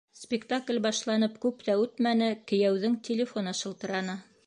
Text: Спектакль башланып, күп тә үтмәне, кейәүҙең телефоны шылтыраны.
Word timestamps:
Спектакль 0.19 0.79
башланып, 0.85 1.35
күп 1.45 1.61
тә 1.69 1.77
үтмәне, 1.83 2.33
кейәүҙең 2.53 2.97
телефоны 3.11 3.59
шылтыраны. 3.65 4.23